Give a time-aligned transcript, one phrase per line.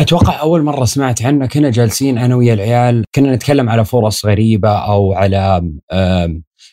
[0.00, 4.70] أتوقع أول مرة سمعت عنه كنا جالسين أنا ويا العيال كنا نتكلم على فرص غريبة
[4.70, 5.72] أو على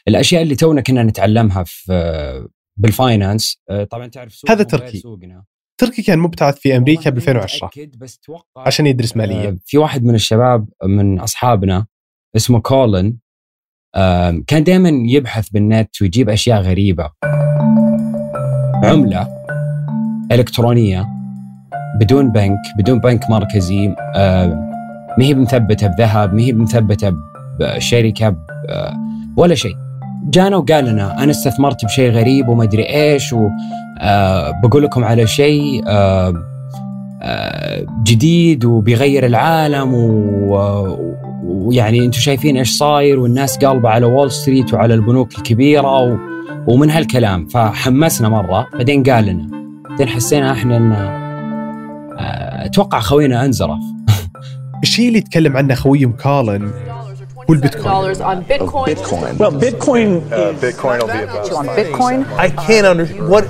[0.08, 2.48] الأشياء اللي تونا كنا نتعلمها في آه،
[2.80, 4.98] بالفاينانس آه، طبعا تعرف سوقهم هذا تركي.
[4.98, 5.44] سوقنا.
[5.78, 9.48] تركي كان مبتعث في أمريكا ب والله ماني 2010 متأكد، بس أتوقع عشان يدرس ماليه
[9.48, 11.86] آه، في واحد من الشباب من أصحابنا
[12.36, 13.18] اسمه كولن
[14.48, 17.12] كان دائما يبحث بالنت ويجيب أشياء غريبة.
[18.84, 19.28] عملة
[20.32, 21.17] إلكترونية.
[22.00, 24.50] بدون بنك بدون بنك مركزي آم،
[25.18, 27.14] ما هي مثبته بذهب ما هي مثبته
[27.60, 28.36] بشركة
[28.70, 28.94] آه،
[29.38, 29.76] ولا شيء.
[30.30, 36.34] جانا وقال لنا أنا استثمرت بشيء غريب وما أدري إيش وبقول لكم على شيء آه،
[38.04, 39.94] جديد وبيغير العالم
[41.44, 46.18] ويعني أنتم شايفين إيش صاير والناس قالبة على وول ستريت وعلى البنوك الكبيرة و...
[46.68, 47.46] ومن هالكلام.
[47.48, 49.48] فحمسنا مرة بعدين قال لنا
[49.90, 51.27] بعدين حسينا إحنا إن آه،
[52.66, 53.80] أتوقع خوينا أنزرف
[54.84, 56.72] الشيء اللي يتكلم عنه خويهم كولن
[57.50, 58.86] هو البيتكوين dollars on Bitcoin.
[58.86, 59.38] Bitcoin.
[59.40, 60.10] Well, Bitcoin.
[60.32, 62.18] Uh, Bitcoin will be about on Bitcoin.
[62.46, 63.46] I can't understand what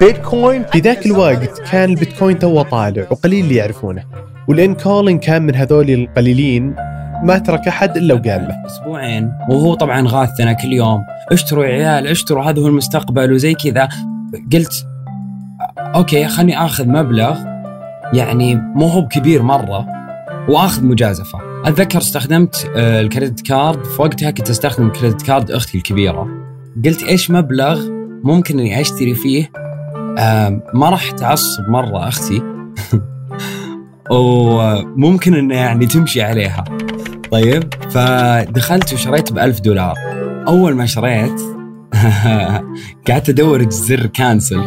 [0.00, 0.70] Bitcoin.
[0.72, 4.04] في ذاك الوقت كان البيتكوين تو طالع وقليل اللي يعرفونه
[4.48, 6.74] ولأن كولن كان من هذول القليلين
[7.22, 12.06] ما ترك أحد إلا وقال له أسبوعين وهو طبعا غاثنا كل يوم اشتروا يا عيال
[12.06, 13.88] اشتروا هذا هو المستقبل وزي كذا
[14.52, 14.86] قلت
[15.78, 17.51] أوكي خلني آخذ مبلغ
[18.12, 19.86] يعني مو هو بكبير مرة
[20.48, 21.38] وآخذ مجازفة.
[21.64, 26.28] أتذكر استخدمت آه، ال credit card في وقتها كنت أستخدم credit card أختي الكبيرة.
[26.84, 27.88] قلت إيش مبلغ
[28.24, 29.50] ممكن إني أشتري فيه؟
[30.74, 32.42] ما راح تعصب مرة أختي.
[34.10, 36.64] وممكن إنه يعني تمشي عليها.
[37.30, 39.94] طيب فدخلت وشريت ب 1000 دولار.
[40.48, 41.40] أول ما شريت
[43.08, 44.60] قعدت أدور زر cancel.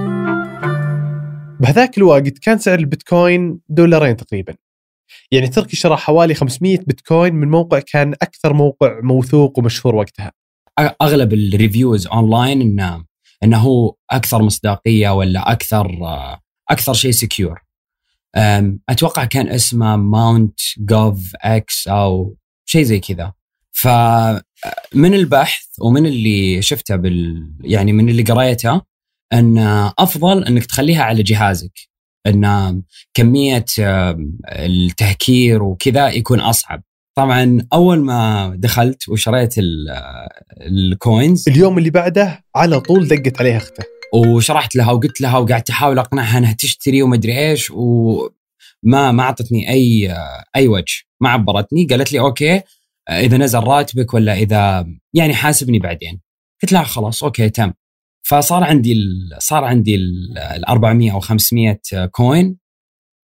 [1.60, 4.56] بهذاك الوقت كان سعر البيتكوين دولارين تقريبا.
[5.32, 10.32] يعني تركي شرى حوالي 500 بيتكوين من موقع كان أكثر موقع موثوق ومشهور وقتها.
[11.02, 13.06] أغلب ال reviews online انه
[13.44, 15.98] إنه هو أكثر مصداقية ولا أكثر
[16.70, 17.62] أكثر شيء secure
[18.90, 22.36] أتوقع كان اسمه ماونت جوكس أو
[22.66, 23.34] شيء زي كذا.
[23.72, 28.82] فمن البحث ومن اللي شفته بال يعني من اللي قريته
[29.34, 29.58] أن
[30.00, 31.80] أفضل أنك تخليها على جهازك
[32.28, 32.82] أن
[33.14, 33.66] كمية
[34.50, 36.84] التهكير وكذا يكون أصعب.
[37.18, 39.90] طبعا أول ما دخلت وشريت ال-
[40.62, 45.70] ال coins اليوم اللي بعده على طول دقت عليه اخته وشرحت لها وقلت لها وقعدت
[45.70, 50.16] أحاول أقنعها أنها تشتري ومدري إيش وما ما أعطتني أي
[50.56, 50.96] أي وجه.
[51.22, 52.62] ما عبرتني قالت لي أوكي
[53.10, 56.22] إذا نزل راتبك ولا إذا يعني حاسبني بعدين.
[56.64, 57.74] قلت لها خلاص أوكي تم
[58.28, 61.80] فصار عندي ال صار عندي ال 400 أو 500
[62.12, 62.58] coin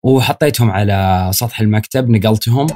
[0.05, 2.67] وحطيتهم على سطح المكتب نقلتهم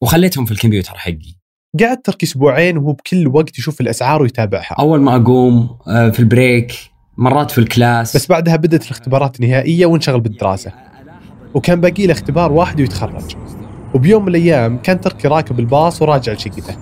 [0.00, 1.34] وخليتهم في الكمبيوتر حقي.
[1.80, 4.74] قعد تركي أسبوعين وهو بكل وقت يشوف الأسعار ويتابعها.
[4.78, 6.74] أول ما أقوم آه، في ال break
[7.18, 8.16] مرات في ال class.
[8.16, 10.72] بس بعدها بدت الاختبارات النهائية وانشغل بالدراسة.
[11.54, 13.36] وكان باقي له اختبار واحد ويتخرج.
[13.94, 16.76] وبيوم من الأيام كان تركي راكب الباص وراجع لشقته.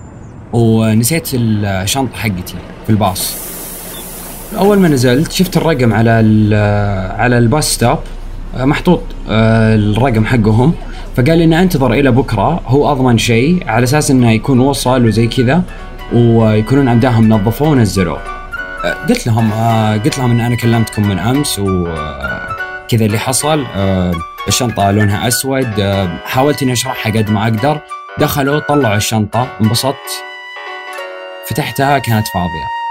[0.53, 3.52] ونسيت الشنطة حقتي في الباص.
[4.57, 6.09] أول ما نزلت شفت الرقم على
[7.17, 7.99] على الباص stop
[8.55, 10.73] محطوط آه، الرقم حقهم.
[11.15, 15.27] فقال لي ان أنتظر إلى بكرة هو أضمن شيء على أساس إنه يكون وصل وزي
[15.27, 15.61] كذا
[16.13, 18.19] ويكونون امداهم نظفوه ونزلوه.
[18.85, 24.11] آه، قلت لهم آه، قلت لهم إن أنا كلمتكم من أمس وكذا اللي حصل آه،
[24.47, 27.79] الشنطة لونها أسود آه، حاولت إني أشرحها قد ما أقدر.
[28.19, 29.95] دخلوا طلعوا الشنطة انبسطت.
[31.49, 32.82] فتحتها كانت فاضية.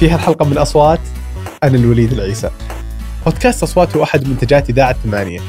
[0.00, 1.00] في هالحلقة من الاصوات
[1.62, 2.50] أنا الوليد العيسى.
[3.24, 5.40] بودكاست أصوات هو أحد منتجات إذاعة ثمانية.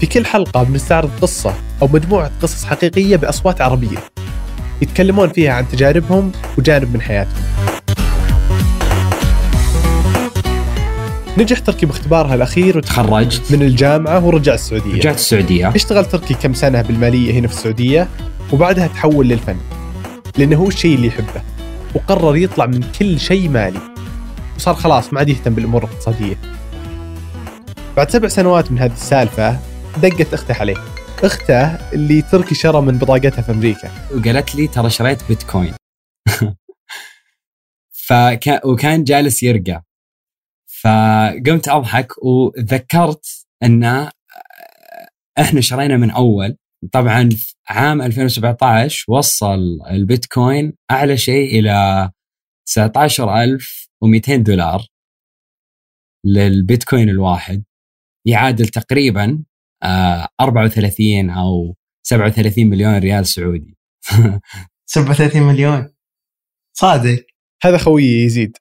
[0.00, 3.98] في كل حلقة بنستعرض قصة أو مجموعة قصص حقيقية بأصوات عربية.
[4.82, 7.42] يتكلمون فيها عن تجاربهم وجانب من حياتهم.
[11.38, 13.52] نجح تركي باختبارها الأخير وتخرج تخرجت.
[13.52, 14.94] من الجامعة ورجع السعودية.
[14.94, 15.68] رجعت السعودية.
[15.74, 18.08] اشتغل تركي كم سنة بالمالية هنا في السعودية
[18.52, 19.56] وبعدها تحول للفن.
[20.38, 21.49] لأنه هو الشيء اللي يحبه.
[21.94, 23.80] وقرر يطلع من كل شيء مالي.
[24.56, 26.36] وصار خلاص ما عاد يهتم بالأمور الاقتصادية.
[27.96, 29.58] بعد سبع سنوات من هذه السالفة
[30.02, 30.76] دقت أخته عليه.
[31.24, 33.90] أخته اللي تركي شرى من بطاقتها في أمريكا.
[34.16, 35.74] وقالت لي ترى شريت بيتكوين.
[38.06, 39.82] فكان وكان جالس يرقى.
[40.82, 43.26] فقمت أضحك وذكرت
[43.62, 44.10] أن
[45.38, 46.56] إحنا شرينا من أول.
[46.92, 52.10] طبعا في عام 2017 وصل البيتكوين أعلى شيء إلى
[52.66, 54.86] 19200 دولار
[56.26, 57.64] للبيتكوين الواحد
[58.26, 59.44] يعادل تقريبا
[59.82, 63.76] آه 34 أو 37 مليون ريال سعودي.
[64.86, 65.94] 37 مليون.
[66.76, 67.26] صادق.
[67.62, 68.56] هذا خويي يزيد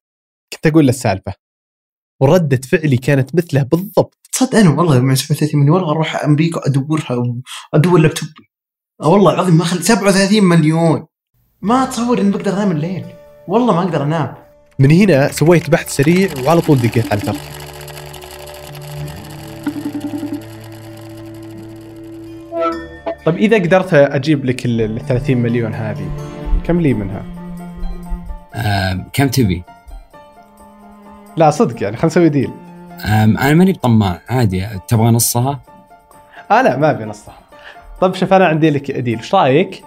[0.53, 1.33] كنت أقول له السالفة.
[2.21, 4.18] وردة فعلي كانت مثله بالضبط.
[4.39, 7.35] تصدق أنا والله مع 37 مليون أروح أمريكا ادورها
[7.73, 8.49] أدور لابتوبي
[9.01, 11.05] آه والله العظيم ما خل 37 مليون.
[11.61, 13.05] ما اتصور إني بقدر أنام الليل.
[13.47, 14.35] والله ما أقدر أنام.
[14.79, 17.39] من هنا سويت بحث سريع وعلى طول دقيت على تركي
[23.25, 26.11] طيب إذا قدرت أجيب لك ال 30 مليون هذه
[26.63, 27.25] كم لي منها؟
[28.53, 29.63] آه كم تبي؟
[31.37, 32.51] لا صدق يعني خلينا نسوي ديل
[33.05, 35.59] أنا ماني بطماع عادي تبغى نصها؟
[36.51, 37.33] آه لا ما أبي نصها.
[38.01, 39.17] طيب شوف أنا عندي لك deal.
[39.17, 39.83] إيش رأيك؟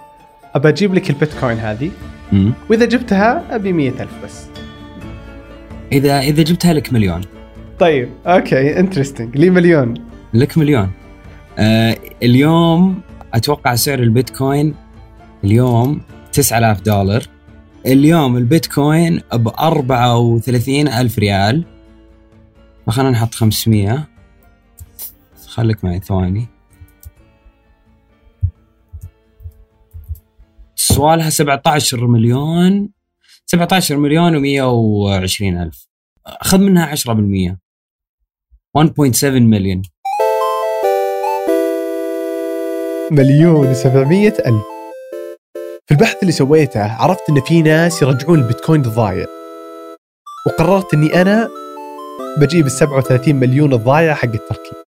[0.55, 1.91] أبى أجيب لك البيتكوين هذه.
[2.31, 2.53] مم.
[2.69, 4.45] وإذا جبتها أبي 100000 بس.
[5.91, 7.21] إذا إذا جبتها لك مليون.
[7.79, 9.93] طيب أوكي interesting لي مليون.
[10.33, 10.91] لك مليون.
[11.59, 13.01] آه اليوم
[13.33, 14.75] أتوقع سعر البيتكوين
[15.43, 16.01] اليوم
[16.31, 17.23] 9000 دولار.
[17.85, 21.65] اليوم البيتكوين ب 34 ألف ريال.
[22.87, 24.07] فخلنا نحط 500
[25.47, 26.47] خليك معي ثواني.
[30.75, 32.89] سوالها 17 مليون.
[33.45, 35.87] 17 مليون و120 ألف.
[36.41, 37.57] خذ منها 10%
[38.77, 39.81] 1.7 مليون.
[43.11, 44.63] مليون و700 ألف.
[45.85, 49.25] في البحث اللي سويته عرفت إن في ناس يرجعون البيتكوين الضايع.
[50.47, 51.62] وقررت إني أنا
[52.39, 54.83] بجيب ال 37 مليون الضايع حق التركي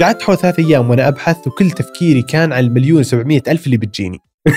[0.00, 4.18] قعدت حول ثلاث أيام وأنا أبحث وكل تفكيري كان على المليون و700 ألف اللي بتجيني.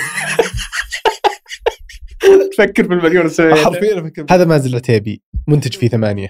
[2.52, 4.26] تفكر في المليون حرفيا أفكر.
[4.30, 6.28] هذا مازن العتيبي منتج في ثمانية.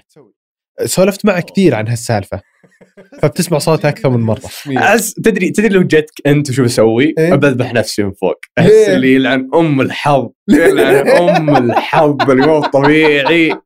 [0.85, 2.41] سولفت معه كثير عن هالسالفة.
[3.21, 4.41] فبتسمع صوته أكثر من مرة.
[4.77, 8.39] أحس تدري تدري لو جتك أنت وشو بسوي؟ إيه؟ بذبح نفسي من فوق.
[8.59, 10.29] أحس؟ اللي يلعن أم الحظ.
[10.49, 13.57] يلعن أم الحظ اللي مو طبيعي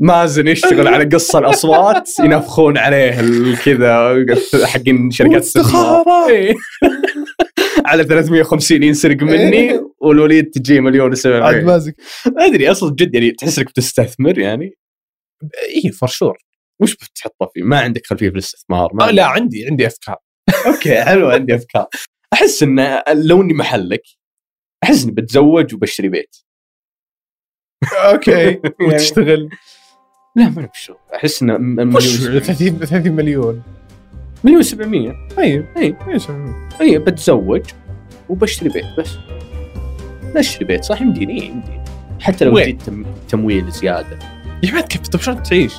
[0.00, 3.16] مازن يشتغل على قص الأصوات ينفخون عليه
[3.64, 4.26] كذا
[4.66, 6.54] حقين شركات استثمار إيه.
[7.86, 9.92] على 350 ينسرق مني إيه.
[9.98, 11.96] والوليد تجي مليون عاد و700 مازك
[12.26, 14.74] أدري أصلا جد يعني تحس إنك بتستثمر يعني.
[15.84, 16.38] اي for sure
[16.82, 20.16] وش بتحطه فيه؟ ما عندك خلفية في الاستثمار ما آه لا عندي عندي أفكار.
[20.66, 21.86] أوكي حلو عندي أفكار.
[22.32, 24.02] أحس إن لو إني محلك
[24.84, 26.36] أحس إني بتزوج وبشتري بيت.
[27.92, 28.60] أوكي.
[28.86, 29.50] وتشتغل.
[30.36, 33.62] لا ما بشتغل أحس ان م- وش مليون 30 30 مليون؟
[34.44, 35.96] مليون 700 طيب أي.
[36.08, 36.22] إيش
[36.80, 37.62] أي بتزوج
[38.28, 39.08] وبشتري بيت بس.
[40.36, 41.80] نشتري بيت صح؟ يمديني إيه، يمديني
[42.20, 43.04] حتى لو؟ جيت تم...
[43.28, 44.18] تمويل زيادة.
[44.62, 45.74] يا ولد كيف؟ طيب شلون تعيش؟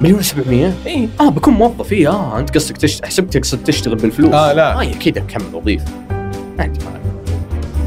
[0.00, 1.08] مليون 700 إي.
[1.20, 1.92] آه بكون موظف.
[1.92, 3.04] إي آه أنت قصدك تشت...
[3.04, 4.32] حسبت تقصد تشتغل بالفلوس.
[4.34, 4.74] آه، لا.
[4.74, 5.84] آه أكيد اكمل وظيفة.
[6.10, 6.98] ما عندي مانع.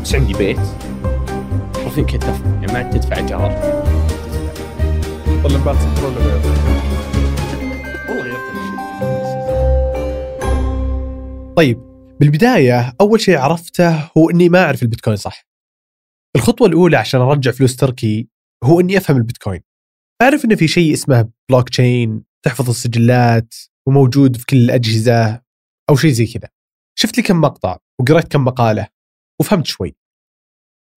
[0.03, 0.59] بس عندي بيت.
[1.95, 3.80] كذا تدفع يعني ما عاد تدفع ايجار
[5.41, 6.45] صفر ولا بيض؟
[8.09, 8.77] والله غيرت الشيء
[11.57, 11.77] طيب
[12.19, 15.47] بالبداية أول شيء عرفته هو إني ما أعرف البيتكوين صح.
[16.35, 18.29] الخطوة الأولى عشان أرجع فلوس تركي
[18.63, 19.61] هو إني أفهم البيتكوين.
[20.21, 23.55] أعرف إن في شيء اسمه بلوك تشين تحفظ السجلات
[23.87, 25.41] وموجود في كل الأجهزة
[25.89, 26.49] أو شيء زي كذا.
[26.99, 28.87] شفت لي كم مقطع وقرأت كم مقالة
[29.39, 29.95] وفهمت شوي.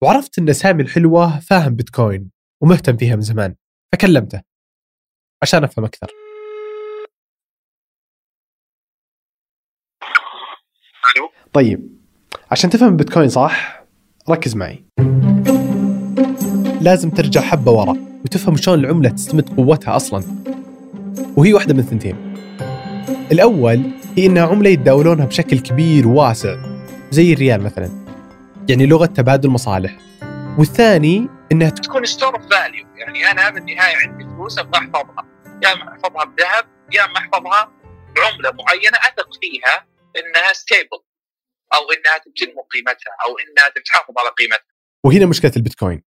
[0.03, 2.31] وعرفت إن سامي الحلوة فاهم بيتكوين
[2.63, 3.55] ومهتم فيها من زمان
[3.93, 4.41] فكلمته.
[5.43, 6.11] عشان أفهم أكثر.
[11.53, 11.89] طيب
[12.51, 13.83] عشان تفهم البيتكوين صح
[14.29, 14.85] ركز معي.
[16.81, 20.23] لازم ترجع حبة ورا وتفهم شلون العملة تستمد قوتها أصلا.
[21.37, 22.35] وهي واحدة من ثنتين
[23.31, 26.55] الأول هي إنها عملة يتداولونها بشكل كبير وواسع
[27.11, 28.05] زي الريال مثلا.
[28.69, 30.04] يعني لغة تبادل مصالح.
[30.59, 35.25] والثاني إنها تكون store of value يعني أنا بالنهايه عندي فلوس أبغى أحفظها.
[35.63, 37.71] يا اما أحفظها بذهب يا اما أحفظها
[38.15, 40.99] بعملة معينة أثق فيها إنها stable
[41.73, 44.75] أو إنها تنمو قيمتها أو إنها تحافظ على قيمتها.
[45.05, 46.03] وهنا مشكلة البيتكوين.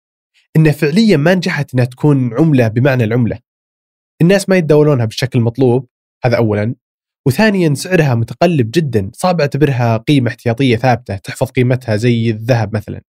[0.56, 3.38] إنها فعليا ما نجحت إنها تكون عملة بمعنى العملة.
[4.22, 5.88] الناس ما يتداولونها بالشكل المطلوب
[6.24, 6.74] هذا أولا.
[7.26, 13.02] وثانيا سعرها متقلب جدا صعب أعتبرها قيمة احتياطية ثابتة تحفظ قيمتها زي الذهب مثلا.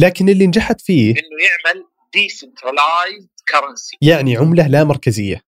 [0.00, 5.42] لكن اللي نجحت فيه إنه يعمل decentralized currency يعني عملة لا مركزية.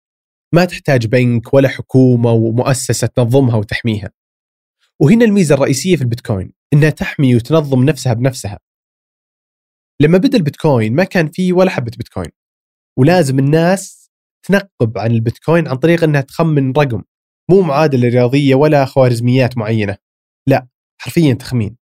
[0.52, 4.10] ما تحتاج بنك ولا حكومة ومؤسسة تنظمها وتحميها.
[5.00, 8.58] وهنا الميزة الرئيسية في البيتكوين إنها تحمي وتنظم نفسها بنفسها.
[10.00, 12.30] لما بدأ البيتكوين ما كان فيه ولا حبة بيتكوين.
[12.98, 14.10] ولازم الناس
[14.42, 17.02] تنقب عن البيتكوين عن طريق إنها تخمن رقم.
[17.50, 19.96] مو معادلة رياضية ولا خوارزميات معينة.
[20.46, 20.68] لا
[21.00, 21.76] حرفيا تخمين.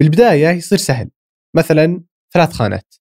[0.00, 1.10] بالبداية يصير سهل.
[1.56, 2.94] مثلا ثلاث خانات.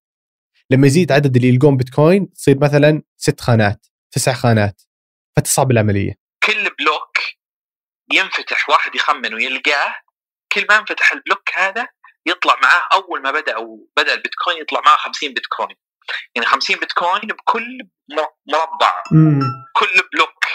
[0.71, 4.81] لما يزيد عدد اللي يلقون بيتكوين تصير مثلا ست خانات تسع خانات.
[5.35, 6.13] فتصعب العملية.
[6.43, 7.17] كل بلوك
[8.13, 9.95] ينفتح واحد يخمن ويلقاه.
[10.51, 11.87] كل ما انفتح ال block هذا
[12.25, 15.75] يطلع معاه أول ما بدأ أو بدأ البيتكوين يطلع معاه 50 بيتكوين.
[16.35, 17.77] يعني 50 بيتكوين بكل
[18.47, 19.03] مربع.
[19.75, 20.45] كل block.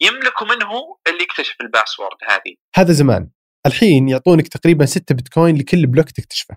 [0.00, 2.54] يملكوا منه اللي يكتشف ال password هذه.
[2.76, 3.30] هذا زمان.
[3.66, 6.56] الحين يعطونك تقريبا 6 بيتكوين لكل block تكتشفه.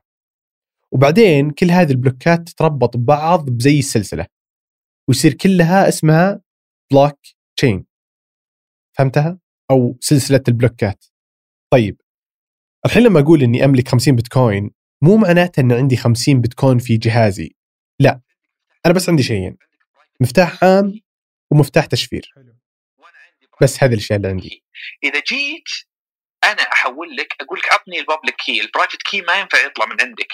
[0.91, 4.25] وبعدين كل هذه البلوكات تتربط ببعض بزي السلسلة
[5.07, 6.41] ويصير كلها اسمها
[6.91, 7.19] block
[7.57, 7.86] chain
[8.98, 9.39] فهمتها؟
[9.71, 11.05] أو سلسلة ال blockات.
[11.74, 12.01] طيب
[12.86, 14.71] الحين لما أقول إني أملك 50 بيتكوين
[15.01, 17.55] مو معناته ان عندي 50 بيتكوين في جهازي.
[18.00, 18.21] لا
[18.86, 19.57] أنا بس عندي شيئين
[20.21, 21.01] مفتاح عام
[21.51, 22.33] ومفتاح تشفير.
[23.62, 24.63] بس هذه الاشياء اللي عندي.
[25.03, 25.69] إذا جيت
[26.43, 29.86] أنا أحول لك أقول لك عطني ال public key ال private key ما ينفع يطلع
[29.86, 30.33] من عندك.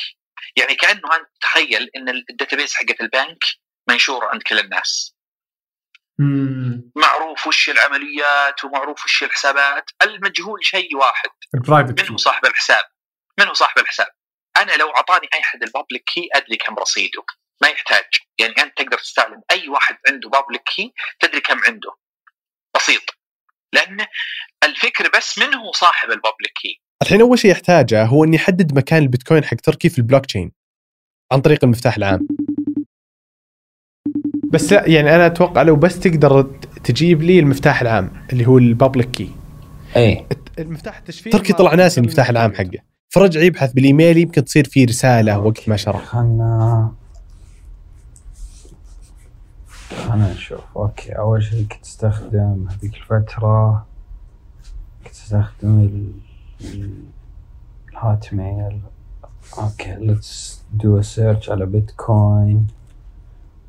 [0.56, 3.44] يعني كأنه انت تخيل إن ال database حقت البنك
[3.90, 5.16] منشورة عند كل الناس.
[6.96, 9.92] معروف وش العمليات ومعروف وش الحسابات.
[10.02, 11.30] المجهول شيء واحد.
[12.04, 12.86] من هو صاحب الحساب؟
[13.40, 14.08] من هو صاحب الحساب؟
[14.58, 17.24] أنا لو أعطاني أي أحد ال public key أدري كم رصيده.
[17.62, 18.06] ما يحتاج.
[18.40, 21.96] يعني أنت تقدر تستعلم أي واحد عنده public key تدري كم عنده.
[22.76, 23.04] بسيط.
[23.74, 24.08] لأن
[24.64, 29.02] الفكرة بس من هو صاحب البابليك كي الحين أول شيء يحتاجه هو إني أحدد مكان
[29.04, 30.52] البيتكوين حق تركي في البلوك تشين
[31.32, 32.28] عن طريق المفتاح العام.
[34.44, 36.42] بس لا يعني أنا أتوقع لو بس تقدر
[36.84, 39.32] تجيب لي المفتاح العام اللي هو ال public key
[39.96, 40.28] إيه.
[40.60, 42.80] المفتاح التشفير تركي طلع ناسي المفتاح العام حقه.
[43.10, 46.04] فرجع يبحث بالإيميل يمكن تصير فيه رسالة وقت ما شرح.
[46.04, 46.92] خلنا
[50.08, 50.60] خلنا نشوف.
[50.78, 53.86] okay أول شيء كنت أستخدم هذيك الفترة
[55.04, 56.27] كنت أستخدم ال-
[56.62, 58.82] ال Hotmail
[59.58, 62.68] okay let's do search على بيتكوين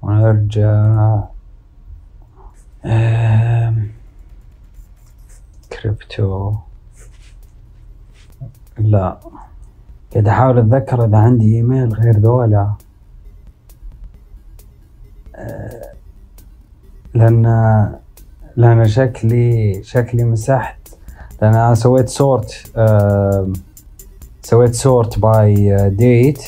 [0.02, 1.21] ونرجع
[5.73, 6.54] كريبتو
[8.78, 9.18] لا
[10.12, 12.75] قاعد احاول أتذكر إذا عندي إيميل غير ذولا.
[15.35, 15.92] أه،
[17.14, 17.45] لأن
[18.57, 20.77] لأن شكلي شكلي مسحت.
[21.42, 22.54] لأن أنا سويت sort
[24.42, 26.42] سويت sort by date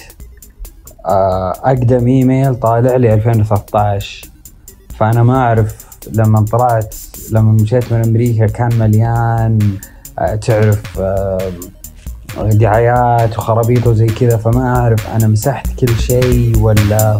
[1.04, 4.28] أقدم إيميل طالع لي 2013
[4.98, 6.94] فأنا ما أعرف لما طلعت
[7.32, 9.58] لما مشيت من أمريكا كان مليان
[10.18, 11.00] آه، تعرف
[12.38, 17.18] دعايات وخرابيط وزي كذا فما أعرف أنا مسحت كل شيء ولا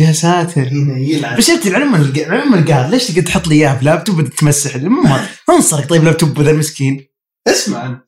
[0.00, 1.38] يا ساتر يلعب.
[1.38, 6.04] بس انت العلم العلم القاهر ليش تقعد تحط لي إياها بلابتوب تمسح ما انصرك طيب
[6.04, 7.06] لابتوب ذا المسكين.
[7.48, 7.86] اسمع.
[7.86, 8.00] انت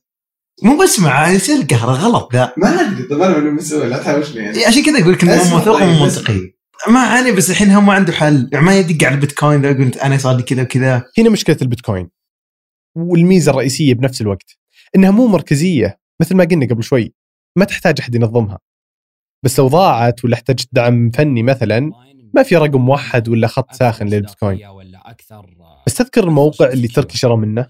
[0.63, 2.33] مو بسمع يصير القهر غلط.
[2.33, 5.23] ذا ما أدري طب أنا من مسوي لا تحوش لي إيه، عشان كذا أقول لك
[5.23, 5.89] انه موثوق طيب،.
[5.89, 6.53] منطقي
[6.89, 8.49] ما علي بس الحين هم ما عنده حل.
[8.53, 11.05] يعني ما يدق على البيتكوين ذا يقول أنا صار لي كذا وكذا.
[11.19, 12.11] هنا مشكلة البيتكوين
[12.97, 14.59] والميزة الرئيسية بنفس الوقت
[14.97, 17.15] إنها مو مركزية مثل ما قلنا قبل شوي.
[17.59, 18.59] ما تحتاج أحد ينظمها.
[19.45, 21.91] بس لو ضاعت ولا احتجت دعم فني مثلا
[22.35, 24.59] ما في رقم موحد ولا خط ساخن للبيتكوين.
[25.87, 27.67] بس تذكر الموقع اللي تركي شرى منه؟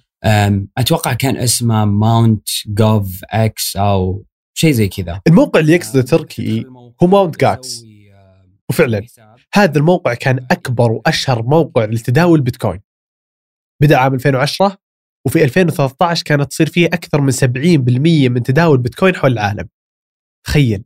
[0.78, 2.49] أتوقع كان اسمه Mt.
[2.66, 4.24] Gox أو
[4.54, 5.20] شيء زي كذا.
[5.26, 6.64] الموقع اللي يقصده تركي
[7.02, 7.40] هو Mt.
[7.40, 7.84] Gox
[8.70, 9.02] وفعلا
[9.54, 12.80] هذا الموقع كان أكبر وأشهر موقع لتداول بيتكوين
[13.82, 14.78] بدأ عام 2010
[15.26, 19.68] وفي 2013 كانت تصير فيه أكثر من 70% من تداول بيتكوين حول العالم.
[20.46, 20.84] تخيل.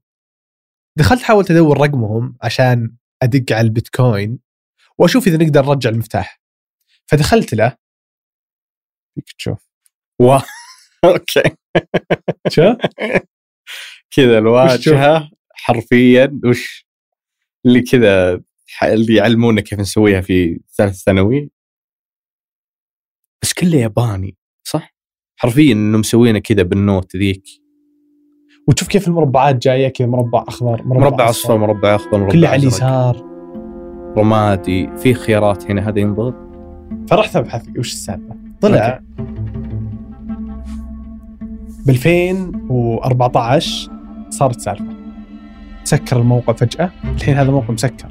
[0.96, 4.38] دخلت حاولت ادور رقمهم عشان ادق على البيتكوين
[4.98, 6.40] واشوف اذا نقدر نرجع المفتاح.
[7.06, 7.76] فدخلت له.
[9.14, 9.68] فيك تشوف.
[10.20, 10.38] وا.
[11.04, 11.56] أوكي.
[12.48, 12.62] شو؟
[14.16, 16.86] كذا الواجهة حرفيا وش
[17.66, 18.42] اللي كذا
[18.82, 21.50] اللي يعلمونا كيف نسويها في ثالث ثانوي.
[23.42, 24.36] بس كله ياباني
[24.66, 24.94] صح؟
[25.36, 27.44] حرفيا انه مسوينا كذا بالنوت ذيك.
[28.66, 31.58] وتشوف كيف المربعات جاية كذا مربع أخضر مربع أصفر.
[31.58, 33.24] مربع أخضر مربع كله على اليسار.
[34.18, 34.90] رمادي.
[34.96, 36.34] في خيارات هنا هذا ينضغط؟
[37.10, 39.00] فرحت أبحث وش السالفة؟ طلع.
[41.86, 43.90] ب 2014
[44.30, 44.84] صارت سالفة.
[45.84, 46.90] سكر الموقع فجأة.
[47.04, 48.08] الحين هذا موقع مسكر.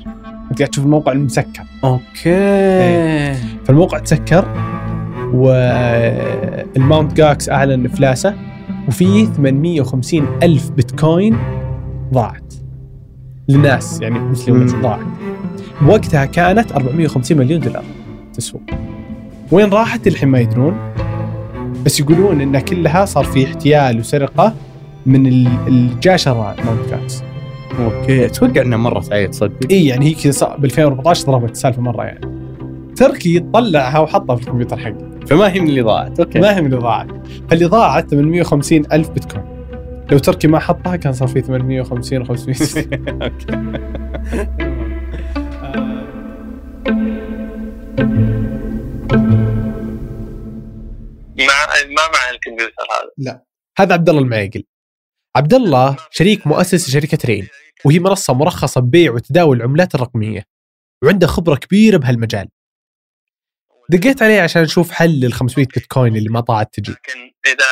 [0.52, 1.64] أنت قاعد تشوف الموقع المسكر.
[1.84, 3.34] okay.
[3.66, 4.46] فالموقع تسكر
[5.34, 7.14] وال Mt.
[7.14, 8.36] Gox أعلن إفلاسه.
[8.88, 11.38] وفيه 850 ألف بيتكوين
[12.14, 12.54] ضاعت.
[13.50, 14.66] للناس يعني مم.
[14.82, 15.00] ضاعت.
[15.88, 17.84] وقتها كانت 450 مليون دولار
[18.34, 18.62] تسوى
[19.52, 20.76] وين راحت الحين ما يدرون.
[21.86, 24.54] بس يقولون انها كلها صار في احتيال وسرقة
[25.06, 26.90] من ال- اللي جاء شرى Mt.
[26.90, 27.24] Gox
[27.80, 29.72] okay أتوقع إنها مرة تعيد صدق.
[29.72, 32.36] إي يعني هي كذا ب 2014 ضربت السالفه مرة يعني.
[32.96, 36.20] تركي طلعها وحطها في الكمبيوتر حقه فما هي من اللي ضاعت.
[36.20, 36.40] okay.
[36.40, 37.08] ما هي من اللي ضاعت.
[37.50, 39.56] فاللي ضاعت 850 ألف بيتكوين.
[40.12, 42.56] لو تركي ما حطها كان صار في 850 و 500
[51.38, 52.86] مع ما مع الكمبيوتر
[53.28, 53.42] هذا.
[53.78, 54.64] هذا عبد الله المعيقل.
[55.36, 57.48] عبد الله شريك مؤسس شركة رين
[57.86, 60.44] وهي منصة مرخصة ببيع وتداول العملات الرقمية.
[61.04, 62.48] وعنده خبرة كبيرة بهالمجال.
[63.90, 66.92] دقيت عليه عشان أشوف حل لل 500 بيتكوين اللي ما طاعت تجي.
[66.92, 67.68] لكن إذا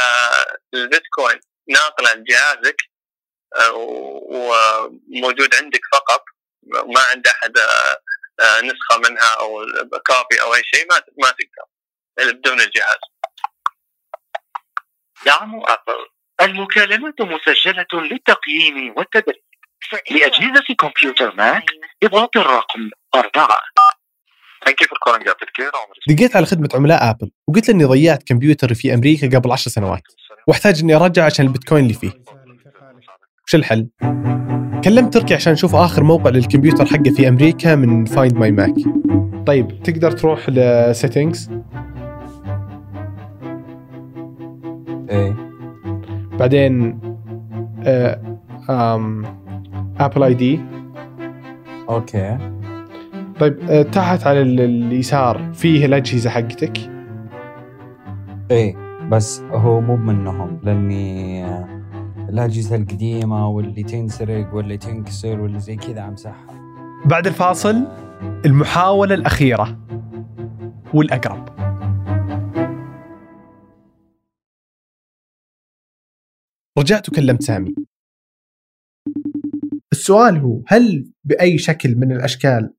[0.74, 1.40] البيتكوين
[1.70, 2.78] ناقله لجهازك
[3.56, 3.72] آه،
[5.12, 6.24] وموجود عندك فقط
[6.68, 7.98] ما عند أحد آه،
[8.44, 9.66] آه، نسخة منها أو
[10.08, 13.00] كوبي أو أي شيء ما ما تقدر بدون الجهاز.
[15.26, 16.08] دعم Apple
[16.42, 19.44] المكالمات مسجلة للتقييم والتدريب.
[20.12, 21.66] لأجهزة كمبيوتر Mac
[22.04, 23.60] اضغط الرقم أربعة.
[26.08, 30.02] دقيت على خدمة عملاء Apple وقلت له إني ضيعت كمبيوتري في أمريكا قبل 10 سنوات.
[30.48, 32.12] واحتاج إني أرجع عشان البيتكوين اللي فيه.
[33.48, 33.88] وش الحل؟
[34.84, 38.74] كلمت تركي عشان أشوف آخر موقع للكمبيوتر حقه في أمريكا من Find My Mac
[39.48, 41.50] طيب تقدر تروح ل settings
[45.10, 45.36] إيه.
[46.40, 47.00] بعدين
[47.86, 48.22] آه،
[50.00, 50.60] Apple ID
[51.90, 52.38] okay.
[53.40, 56.78] طيب آه، تحت على ال- اليسار فيه الأجهزة حقتك؟
[58.52, 58.76] إيه
[59.12, 61.84] بس هو مو منهم لأني آه،
[62.30, 66.54] الأجهزة القديمة واللي تنسرق واللي تنكسر واللي زي كذا امسحها
[67.06, 67.88] بعد الفاصل
[68.46, 69.80] المحاولة الأخيرة
[70.94, 71.50] والأقرب.
[76.80, 77.76] رجعت وكلمت سامي.
[79.92, 82.74] السؤال هو هل بأي شكل من الأشكال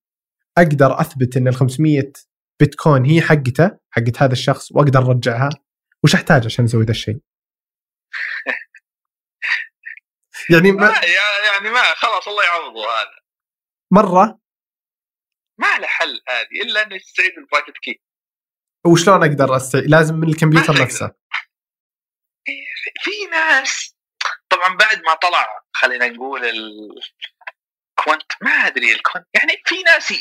[0.59, 2.13] أقدر أثبت إن ال 500
[2.61, 5.49] بيتكوين هي حقته حقت هذا الشخص وأقدر أرجعها؟
[6.05, 7.15] وش أحتاج عشان أسوي ذا الشيء؟
[10.53, 10.87] يعني ما
[11.53, 13.19] يعني ما خلاص الله يعوضه هذا.
[13.91, 14.39] مرة؟
[15.59, 18.03] ما له حل هذه إلا إنه يستعيد ال public key.
[18.87, 19.77] وشلون أقدر أست...
[19.77, 21.15] لازم من الكمبيوتر نفسه.
[23.05, 23.97] في ناس
[24.49, 30.13] طبعا بعد ما طلع خلينا نقول ال quantum ما أدري ال quantum يعني في ناس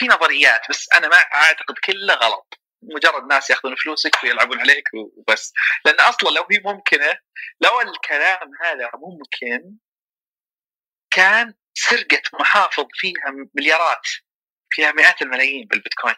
[0.00, 2.60] في نظريات بس أنا ما أعتقد كله غلط.
[2.82, 5.52] مجرد ناس يأخذون فلوسك ويلعبون عليك وبس.
[5.84, 7.18] لأن أصلا لو هي ممكنة
[7.60, 9.76] لو الكلام هذا ممكن
[11.10, 14.06] كان سرقة محافظ فيها مليارات
[14.70, 16.14] فيها مئات الملايين بالبيتكوين.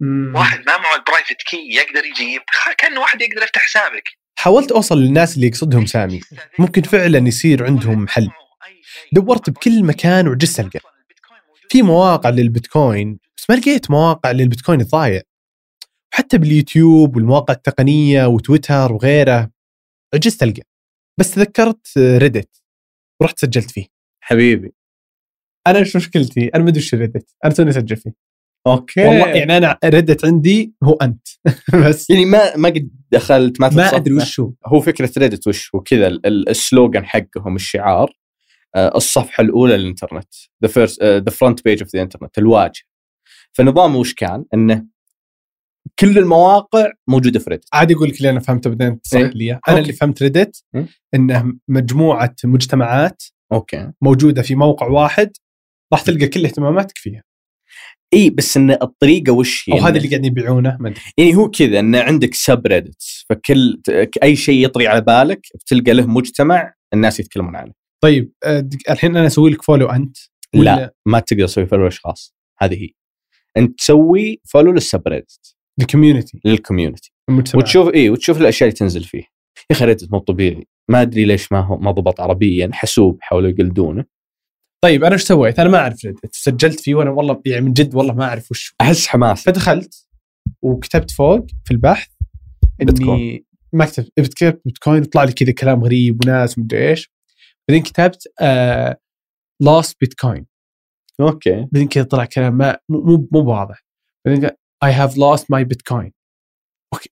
[0.00, 0.36] مم.
[0.36, 2.42] واحد ما معه ال private key يقدر يجيب
[2.78, 4.08] كان واحد يقدر يفتح حسابك.
[4.38, 6.20] حاولت أوصل للناس اللي يقصدهم سامي.
[6.58, 8.30] ممكن فعلا يصير عندهم حل.
[9.12, 10.93] دورت بكل مكان وعجزت ألقى.
[11.74, 15.22] في مواقع للبيتكوين بس ما لقيت مواقع للبيتكوين الضايع.
[16.12, 19.50] وحتى باليوتيوب والمواقع التقنية وتويتر وغيره
[20.14, 20.62] عجزت ألقى.
[21.20, 22.62] بس تذكرت Reddit
[23.22, 23.86] ورحت سجلت فيه.
[24.20, 24.74] حبيبي.
[25.66, 28.12] أنا إيش مشكلتي؟ أنا ما أدري وش Reddit أنا توني أسجل فيه.
[28.66, 29.00] okay.
[29.06, 31.28] والله يعني أنا Reddit عندي هو أنت.
[31.88, 33.96] بس يعني ما ما قد دخلت ما ما.
[33.96, 38.12] أدري وش هو هو فكرة Reddit وش؟ هو كذا ال- ال- ال slogan حقهم الشعار.
[38.76, 42.82] الصفحة الأولى للإنترنت the first the front page of the internet الواجهة
[43.52, 44.86] فنظامه وش كان؟ إنه
[45.98, 49.30] كل المواقع موجودة في Reddit عادي أقول لك اللي أنا فهمته بعدين تصحح إيه.
[49.30, 49.60] لي.
[49.68, 49.78] أنا.
[49.78, 50.64] اللي فهمت Reddit.
[51.14, 55.32] إنه مجموعة مجتمعات okay موجودة في موقع واحد
[55.92, 57.22] راح تلقى كل اهتماماتك فيها
[58.14, 61.50] إي بس إن الطريقة وش هي؟ أو هذا اللي قاعدين يبيعونه ما أدري يعني هو
[61.50, 63.80] كذا ان عندك subreddits فكل
[64.22, 67.72] أي شيء يطري على بالك بتلقى له مجتمع الناس يتكلمون عنه
[68.04, 70.16] طيب آه، الحين أنا أسوي لك follow أنت
[70.54, 72.34] لا ما تقدر تسوي follow أشخاص.
[72.58, 72.90] هذه هي.
[73.56, 77.62] أنت تسوي follow لل subreddit ال community لل community المجتمع.
[77.62, 79.18] وتشوف اي وتشوف الأشياء اللي تنزل فيه.
[79.18, 80.66] يا أخي Reddit مو طبيعي.
[80.90, 84.04] ما أدري ليش ما هو ما ضبط عربيا حسوب حاولوا يقلدونه.
[84.84, 86.34] طيب أنا إيش سويت؟ أنا ما أعرف Reddit.
[86.34, 88.74] سجلت فيه وأنا والله يعني من جد والله ما أعرف وش.
[88.80, 90.06] أحس حماس فدخلت
[90.62, 92.08] وكتبت فوق في البحث
[92.80, 93.44] إني بيتكوين.
[93.72, 94.12] ما كتبت.
[94.20, 95.02] كتبت بيتكوين.
[95.02, 97.13] يطلع لي كذا كلام غريب وناس مدري إيش.
[97.68, 98.98] بعدين كتبت آه
[99.62, 100.46] lost bitcoin
[101.20, 101.66] okay.
[101.72, 103.84] بعدين كذا طلع كلام ما مو مو واضح
[104.26, 104.48] بعدين
[104.84, 106.10] I have lost my bitcoin.
[106.94, 107.10] okay.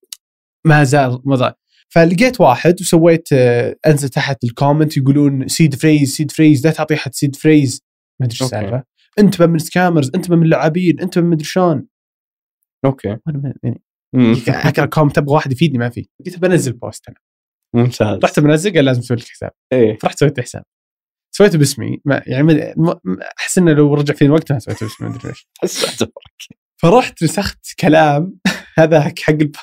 [0.65, 1.53] ما زال ما زال.
[1.89, 6.93] فلقيت واحد وسويت آه، أنزل تحت ال comment يقولون seed phrase seed phrase لا تعطي
[6.93, 7.81] احد seed phrase
[8.21, 8.41] ما أدري إيش.
[8.43, 8.83] السالفة.
[9.19, 11.87] أنت من scammers أنت من اللاعبين أنت من مدري شلون.
[12.85, 13.07] okay.
[13.07, 13.83] وأنا ما- يعني.
[14.47, 16.09] اقرا comment أبغى واحد يفيدني ما في.
[16.25, 17.17] قلت بنزل post أنا.
[17.73, 18.19] ممتاز.
[18.23, 19.51] رحت بنزل قال لازم تسوي لك حساب.
[19.73, 19.97] إيه.
[19.97, 20.63] فرحت سويت حساب.
[21.35, 22.73] سويته باسمي ما يعني
[23.39, 25.47] أحس إنه لو رجع فيني الوقت سويته باسمي ما أدري ليش.
[26.81, 28.39] فرحت نسخت كلام
[28.79, 29.55] هذاك حق الب...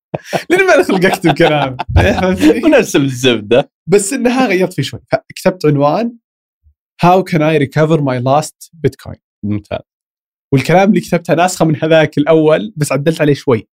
[0.50, 1.76] لأن ما خلق اكتب كلام؟
[2.64, 3.70] ونفس الزبدة.
[3.86, 5.00] بس انها غيرت فيه شوي.
[5.12, 6.12] فكتبت عنوان
[7.02, 9.78] how can I recover my lost bitcoin ممتاز.
[10.52, 13.68] والكلام اللي كتبته ناسخة من هذاك الأول بس عدلت عليه شوي.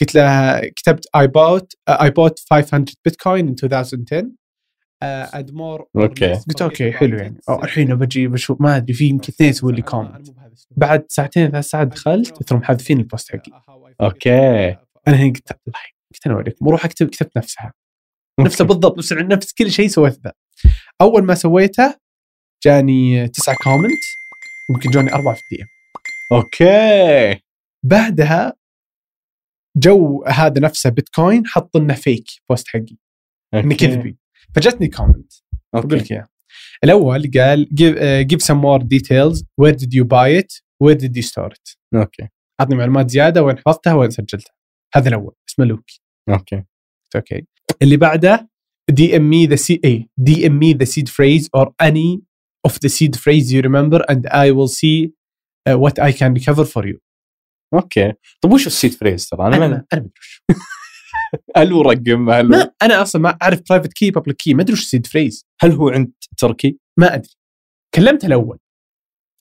[0.00, 4.30] قلت له كتبت I bought I bought 500 bitcoin in 2010
[5.02, 6.32] and more okay.
[6.32, 7.40] قلت okay حلو يعني.
[7.50, 10.28] الحين بجي بشوف ما أدري في يمكن اثنين يسوي لي comment
[10.76, 13.62] بعد ساعتين ثلاث ساعات دخلت ثم حذفين ال post حقي.
[14.00, 14.68] okay.
[15.08, 15.78] أنا هنا قلت الله
[16.14, 16.66] قلت أنا أوريكم.
[16.66, 17.72] بروح أكتب كتبت نفسها.
[18.40, 20.32] نفسه بالضبط نفس نفس كل شيء سويت ذا.
[21.00, 21.94] أول ما سويته
[22.64, 24.02] جاني تسعة comment
[24.70, 25.64] يمكن جوني أربعة في ال D
[26.32, 27.42] okay.
[27.84, 28.57] بعدها
[29.78, 32.96] جو هذا نفسه بيتكوين حط لنا fake post حقي.
[33.54, 34.18] انه كذبي.
[34.54, 35.32] فجتني comment
[35.74, 36.28] أقول لك إياه.
[36.84, 39.44] الأول قال give, uh, give some more details.
[39.60, 40.52] Where did you buy it?
[40.84, 41.76] Where did you store it?
[41.94, 42.28] okay.
[42.60, 44.54] أعطني معلومات زيادة وين حفظتها وين سجلتها.
[44.94, 45.34] هذا الأول.
[45.48, 45.84] اسمه لوك
[46.28, 46.64] أوكي.
[47.16, 47.46] أوكي
[47.82, 48.48] اللي بعده
[48.90, 52.22] DM me the see I DM me the seed phrase or any
[52.64, 55.12] of the seed phrase you remember and I will see
[55.68, 56.98] what I can recover for you
[57.74, 58.12] okay.
[58.40, 60.42] طيب وش ال seed phrase؟ ترى أنا أنا ما أدري وش.
[61.56, 64.72] هل هو رقم؟ هل ما أنا أصلا ما أعرف private key public key ما أدري
[64.72, 65.46] وش seed phrase.
[65.60, 67.34] هل هو عند تركي؟ ما أدري.
[67.94, 68.58] كلمته الأول.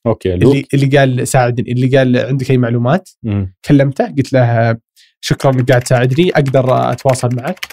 [0.08, 0.56] okay لوك.
[0.56, 3.56] اللي اللي قال ساعدني اللي قال عندك أي معلومات؟ مم.
[3.66, 4.78] كلمته قلت له
[5.22, 7.66] شكرا انك قاعد تساعدني أقدر أتواصل معك؟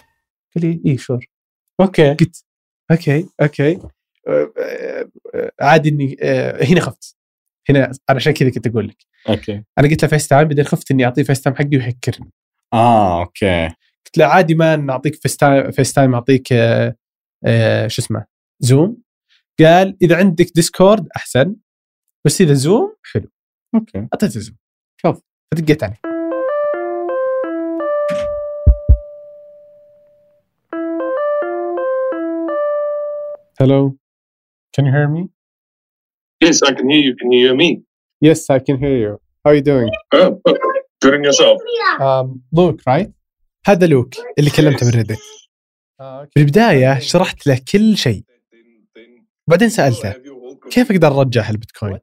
[0.57, 1.27] قال لي اي sure
[1.81, 2.15] okay.
[2.15, 2.45] قلت
[2.91, 3.73] okay okay.
[4.29, 6.17] أه، أه، أه، عادي إني
[6.63, 7.17] هنا خفت.
[7.71, 8.97] هنا أنا عشان كذا كنت أقول لك.
[9.29, 9.65] okay.
[9.79, 12.33] أنا قلت له FaceTime بعدين خفت إني أعطيه FaceTime حقي ويهكرني.
[12.73, 13.67] آه okay.
[14.07, 16.97] قلت له عادي ما نعطيك FaceTime FaceTime اعطيك أه،
[17.47, 18.25] أه، شو اسمه
[18.61, 19.03] Zoom.
[19.61, 21.57] قال إذا عندك Discord أحسن
[22.27, 23.31] بس إذا Zoom حلو.
[23.75, 23.99] okay.
[23.99, 24.57] أعطيته Zoom.
[25.03, 25.21] شوف.
[25.55, 26.01] فدقيت عليه.
[33.61, 33.97] Hello.
[34.75, 35.34] Can you hear me?
[36.45, 37.15] Yes, I can hear you.
[37.21, 37.71] Can you hear me?
[38.29, 39.13] Yes, I can hear you.
[39.43, 39.91] How are you doing?
[40.15, 40.57] Oh, oh,
[41.03, 41.59] good in yourself.
[42.01, 43.11] Um, Luke, right?
[43.67, 45.19] هذا لوك اللي كلمته بالريدت.
[46.37, 48.25] بالبداية شرحت له كل شيء.
[49.49, 50.15] بعدين سألته
[50.71, 51.99] كيف أقدر أرجع البيتكوين؟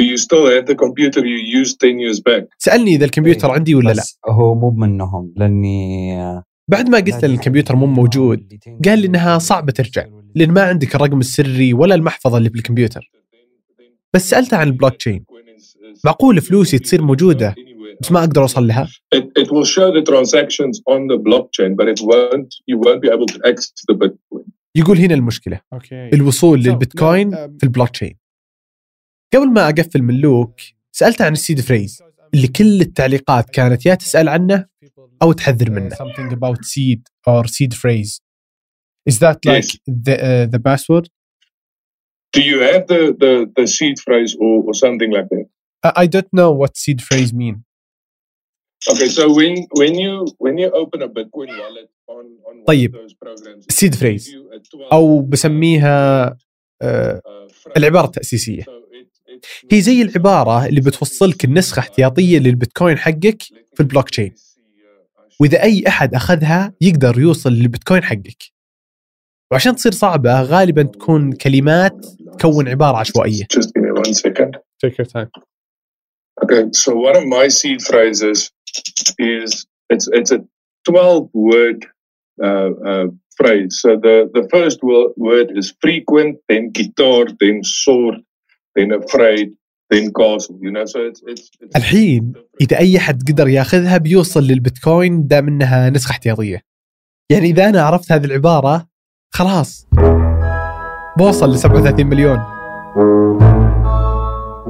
[0.00, 2.46] Do you still have the computer you used 10 years back?
[2.58, 4.02] سألني إذا الكمبيوتر عندي ولا لا.
[4.28, 9.72] هو مو منهم لأني بعد ما قلت له الكمبيوتر مو موجود قال لي إنها صعبة
[9.72, 13.10] ترجع لأن ما عندك الرقم السري ولا المحفظة اللي بالكمبيوتر.
[14.14, 15.24] بس سألته عن البلوك تشين.
[16.04, 17.54] معقول فلوسي تصير موجودة
[18.00, 22.00] بس ما أقدر أوصل لها؟ It, will show the transactions on the blockchain, but it
[22.00, 22.50] won't.
[22.70, 24.50] You won't be able to access the Bitcoin.
[24.74, 25.60] يقول هنا المشكلة
[25.92, 28.16] الوصول للبيتكوين في البلوك تشين
[29.34, 30.60] قبل ما أقفل من لوك
[30.92, 32.02] سالته عن ال seed phrase
[32.34, 34.66] اللي كل التعليقات كانت يا تسأل عنه
[35.22, 38.20] أو تحذر منه something about seed or seed phrase
[39.10, 39.76] is that like Yes.
[40.06, 41.06] the uh, the password
[42.32, 45.46] Do you have the, the, the seed phrase or, or something like that?
[46.02, 47.64] I don't know what seed phrase mean
[48.86, 52.94] Okay, so when when you when you open a Bitcoin wallet on on one طيب.
[52.94, 54.28] of those programs, it Seed gives phrase.
[54.28, 57.72] you a 12, أو بسميها uh, uh.
[57.76, 58.64] العباره التاسيسيه
[59.72, 63.42] هي زي العباره اللي بتوصلك النسخه احتياطيه للبيتكوين حقك
[63.74, 64.34] في البلوك تشين
[65.40, 68.42] واذا اي احد اخذها يقدر يوصل للبيتكوين حقك
[69.52, 72.06] وعشان تصير صعبه غالبا تكون كلمات
[72.38, 74.56] تكون عباره عشوائيه Just give me one second.
[74.84, 75.28] take your time
[76.44, 78.38] Okay, so one of my seed phrases
[79.36, 79.50] is
[79.92, 80.40] it's it's a
[80.88, 81.80] twelve word
[82.46, 83.06] uh, uh,
[83.38, 83.72] phrase.
[83.82, 88.16] So the the first wo- word is frequent, then guitar, then sword,
[88.76, 89.46] then afraid,
[89.90, 90.56] then castle.
[90.64, 95.48] You know, so it's it's, it's الحين اذا اي احد قدر ياخذها بيوصل للبيتكوين دام
[95.48, 96.62] انها نسخه احتياطيه
[97.30, 98.88] يعني اذا أنا عرفت هذه العباره
[99.30, 99.86] خلاص.
[101.18, 102.38] بوصل ل 37 مليون.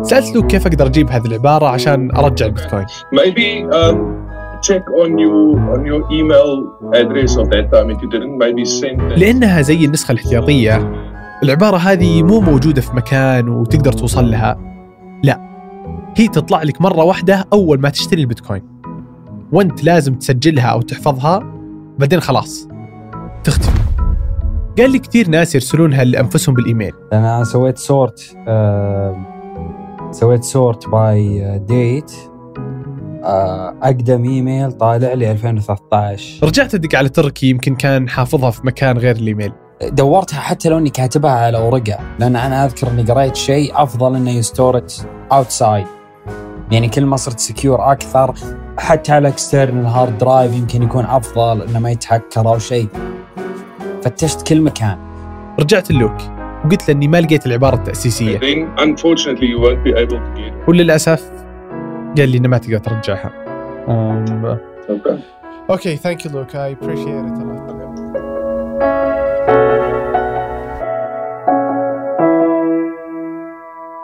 [0.03, 2.87] سألت لوك كيف أقدر أجيب هذه العبارة عشان أرجع البيتكوين.
[3.15, 3.97] Maybe um,
[4.69, 6.51] check on your on your email
[7.01, 8.39] address of that time if you didn't.
[8.39, 9.19] Maybe send that.
[9.19, 10.93] لأنها زي النسخة الاحتياطية.
[11.43, 14.59] العبارة هذه مو موجودة في مكان وتقدر توصل لها.
[15.25, 15.49] لا.
[16.17, 18.63] هي تطلع لك مرة واحدة أول ما تشتري البيتكوين.
[19.53, 21.53] وأنت لازم تسجلها أو تحفظها.
[21.99, 22.69] بعدين خلاص.
[23.45, 23.78] تختفي.
[24.79, 26.93] قال لي كثير ناس يرسلونها لانفسهم بالإيميل.
[27.13, 29.17] أنا سويت sort آه
[30.11, 32.13] سويت sort by date
[33.25, 38.99] آه أقدم إيميل طالع لي 2013 رجعت أدق على تركي يمكن كان حافظها في مكان
[38.99, 39.53] غير الإيميل.
[39.83, 44.31] دورتها حتى لو إني كاتبها على ورقة لأن أنا أذكر إني قريت شيء أفضل إنه
[44.31, 45.87] يستورد outside
[46.73, 48.35] يعني كل ما صرت secure أكثر
[48.79, 52.89] حتى على external hard drive يمكن يكون أفضل إنه ما يتهكر أو شيء.
[54.03, 54.99] فتشت كل مكان.
[55.61, 56.17] رجعت لوك
[56.65, 58.41] وقلت له اني ما لقيت العبارة التأسيسية.
[60.69, 61.31] وللأسف
[62.19, 63.33] قال لي إنه ما تقدر ترجعها.
[65.71, 67.49] أوكي thank you لوك I appreciate it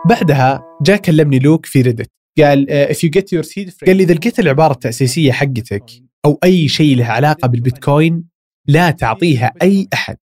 [0.06, 4.14] بعدها جاء كلمني لوك في Reddit قال if you get your seed قال لي إذا
[4.14, 5.84] لقيت العبارة التأسيسية حقتك
[6.24, 8.24] أو أي شيء له علاقة بالبيتكوين
[8.66, 10.16] لا تعطيها أي أحد.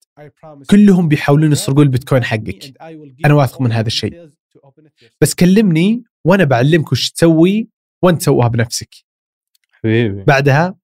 [0.69, 2.81] كلهم بيحاولون يسرقون البيتكوين حقك.
[3.25, 4.29] أنا واثق من هذا الشيء.
[5.21, 7.69] بس كلمني وأنا بعلمك وش تسوي
[8.03, 8.95] وأنت سوها بنفسك.
[9.71, 10.23] حبيبي.
[10.23, 10.75] بعدها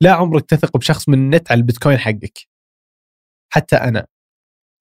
[0.00, 2.38] لا عمرك تثق بشخص من النت على البيتكوين حقك.
[3.52, 4.06] حتى أنا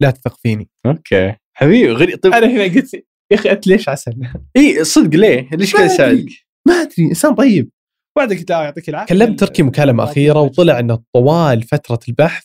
[0.01, 0.69] لا تثق فيني.
[0.85, 1.35] أوكي.
[1.53, 2.33] حبيبي غريب طيب.
[2.33, 3.03] أنا هنا قلت يا
[3.37, 5.85] أخي أنت ليش عسل؟ اي صدق ليه؟ ليش أدري.
[5.85, 6.25] يساعدك؟
[6.67, 7.07] ما أدري.
[7.07, 7.69] إنسان طيب.
[8.15, 9.15] بعد قلت لا يعطيك العافية.
[9.15, 12.43] كلمت تركي مكالمة أخيرة وطلع إنه طوال فترة البحث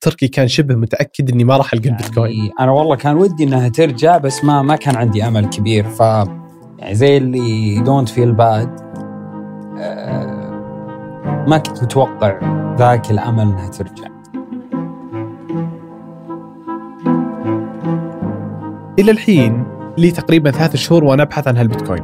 [0.00, 2.38] تركي كان شبه متأكد إني ما راح ألقى البيتكوين.
[2.38, 5.84] يعني أنا والله كان ودي إنها ترجع بس ما ما كان عندي أمل كبير.
[5.84, 6.00] ف
[6.78, 8.80] يعني زي اللي don't feel bad
[11.48, 12.40] ما كنت متوقع
[12.78, 14.08] ذاك الأمل إنها ترجع.
[18.98, 19.64] إلى الحين
[19.98, 22.02] لي تقريبا ثلاث شهور وأنا أبحث عن هالبيتكوين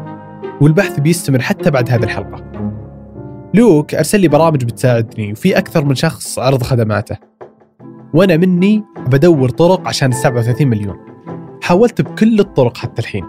[0.60, 2.53] والبحث بيستمر حتى بعد هذه الحلقة.
[3.54, 7.16] لوك أرسل لي برامج بتساعدني وفي أكثر من شخص عرض خدماته.
[8.14, 10.96] وأنا مني بدور طرق عشان ال 37 مليون.
[11.62, 13.24] حاولت بكل الطرق حتى الحين.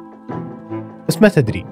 [1.08, 1.66] بس ما تدري.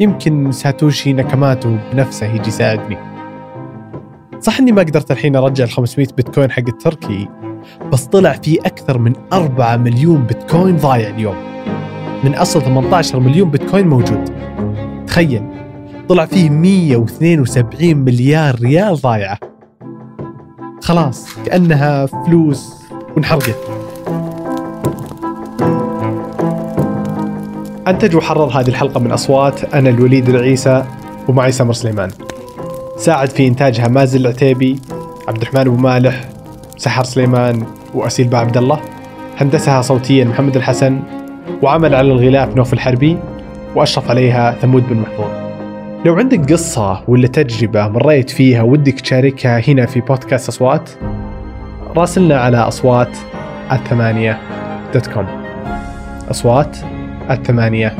[0.00, 2.98] يمكن ساتوشي ناكاماتو بنفسه يجي يساعدني.
[4.40, 7.28] صح إني ما قدرت الحين أرجع ال 500 بيتكوين حق التركي
[7.92, 11.36] بس طلع في أكثر من 4 مليون بيتكوين ضايع اليوم.
[12.24, 14.24] من أصل 18 مليون بيتكوين موجود.
[15.06, 15.67] تخيل.
[16.08, 19.38] طلع فيه 172 مليار ريال ضايعة.
[20.82, 22.74] خلاص كأنها فلوس
[23.16, 23.56] وانحرقت.
[27.88, 30.84] أنتج وحرر هذه الحلقة من أصوات أنا الوليد العيسى
[31.28, 32.10] ومعي سمر سليمان.
[32.96, 34.80] ساعد في إنتاجها مازن العتيبي
[35.28, 36.28] عبد الرحمن أبو مالح
[36.76, 37.62] سحر سليمان
[37.94, 38.80] وأسيل با عبد الله.
[39.36, 41.02] هندسها صوتيا محمد الحسن
[41.62, 43.18] وعمل على الغلاف نوف الحربي
[43.76, 45.37] وأشرف عليها ثمود بن محفوظ.
[46.04, 50.90] لو عندك قصة ولا تجربة مريت فيها ودك تشاركها هنا في بودكاست أصوات
[51.96, 53.18] راسلنا على أصوات
[53.72, 54.38] الثمانية
[54.94, 55.26] dot com
[56.30, 56.76] أصوات
[57.30, 57.96] الثمانية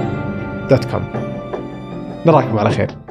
[0.71, 1.05] dot com
[2.27, 3.08] نراكم على خير.